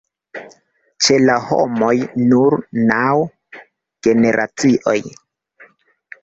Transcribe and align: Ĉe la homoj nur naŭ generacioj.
Ĉe 1.07 1.17
la 1.25 1.35
homoj 1.49 1.91
nur 2.31 2.57
naŭ 2.93 3.03
generacioj. 4.09 4.97